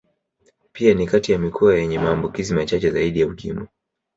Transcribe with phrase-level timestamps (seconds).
[0.71, 3.67] Pia ni kati ya mikoa yenye maambukizi machache zaidi ya Ukimwi